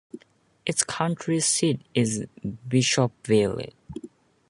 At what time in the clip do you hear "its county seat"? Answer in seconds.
0.65-1.79